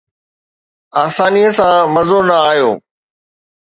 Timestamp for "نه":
2.27-2.35